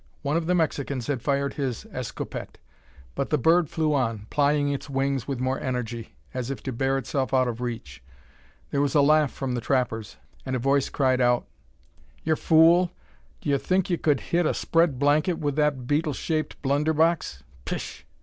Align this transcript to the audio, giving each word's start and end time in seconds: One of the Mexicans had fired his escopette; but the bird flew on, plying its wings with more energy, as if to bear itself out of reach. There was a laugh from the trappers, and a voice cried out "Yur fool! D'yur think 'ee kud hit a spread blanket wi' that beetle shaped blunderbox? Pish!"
One 0.23 0.35
of 0.35 0.47
the 0.47 0.55
Mexicans 0.55 1.05
had 1.05 1.21
fired 1.21 1.53
his 1.53 1.85
escopette; 1.93 2.57
but 3.13 3.29
the 3.29 3.37
bird 3.37 3.69
flew 3.69 3.93
on, 3.93 4.25
plying 4.31 4.69
its 4.69 4.89
wings 4.89 5.27
with 5.27 5.39
more 5.39 5.59
energy, 5.59 6.15
as 6.33 6.49
if 6.49 6.63
to 6.63 6.71
bear 6.73 6.97
itself 6.97 7.35
out 7.35 7.47
of 7.47 7.61
reach. 7.61 8.01
There 8.71 8.81
was 8.81 8.95
a 8.95 9.01
laugh 9.03 9.31
from 9.31 9.53
the 9.53 9.61
trappers, 9.61 10.17
and 10.43 10.55
a 10.55 10.57
voice 10.57 10.89
cried 10.89 11.21
out 11.21 11.45
"Yur 12.23 12.35
fool! 12.35 12.89
D'yur 13.41 13.59
think 13.59 13.91
'ee 13.91 13.97
kud 13.97 14.21
hit 14.21 14.47
a 14.47 14.55
spread 14.55 14.97
blanket 14.97 15.37
wi' 15.37 15.51
that 15.51 15.85
beetle 15.85 16.13
shaped 16.13 16.59
blunderbox? 16.63 17.43
Pish!" 17.65 18.07